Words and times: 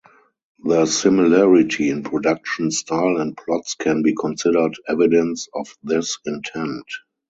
The 0.63 0.87
similarity 0.87 1.91
in 1.91 2.01
production, 2.01 2.71
style 2.71 3.17
and 3.17 3.37
plots 3.37 3.75
can 3.75 4.01
be 4.01 4.15
considered 4.19 4.73
evidence 4.89 5.47
of 5.53 5.67
this 5.83 6.17
intent. 6.25 6.87